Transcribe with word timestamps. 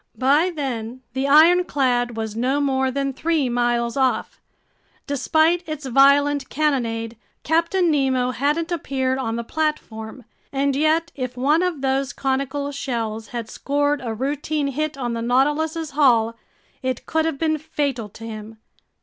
By 0.17 0.49
then 0.49 1.01
the 1.13 1.27
ironclad 1.27 2.17
was 2.17 2.35
no 2.35 2.59
more 2.59 2.89
than 2.89 3.13
three 3.13 3.49
miles 3.49 3.95
off. 3.95 4.41
Despite 5.05 5.61
its 5.69 5.85
violent 5.85 6.49
cannonade, 6.49 7.17
Captain 7.43 7.91
Nemo 7.91 8.31
hadn't 8.31 8.71
appeared 8.71 9.19
on 9.19 9.35
the 9.35 9.43
platform. 9.43 10.25
And 10.51 10.75
yet 10.75 11.11
if 11.13 11.37
one 11.37 11.61
of 11.61 11.81
those 11.81 12.13
conical 12.13 12.71
shells 12.71 13.27
had 13.27 13.47
scored 13.47 14.01
a 14.03 14.11
routine 14.15 14.69
hit 14.69 14.97
on 14.97 15.13
the 15.13 15.21
Nautilus's 15.21 15.91
hull, 15.91 16.35
it 16.81 17.05
could 17.05 17.25
have 17.25 17.37
been 17.37 17.59
fatal 17.59 18.09
to 18.09 18.23
him. 18.25 18.57